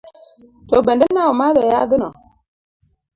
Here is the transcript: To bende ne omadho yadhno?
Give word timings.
To 0.69 0.77
bende 0.85 1.05
ne 1.11 1.21
omadho 1.31 1.61
yadhno? 1.71 2.09